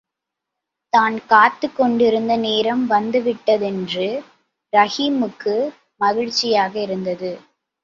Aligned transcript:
தான் 0.93 1.17
காத்துக் 1.27 1.75
கொண்டிருந்த 1.75 2.37
நேரம்வந்து 2.37 3.21
விட்டதென்று 3.21 4.09
ரஹீமுக்கு 4.73 5.55
மகிழ்ச்சியாக 6.01 6.73
இருந்தது. 6.81 7.31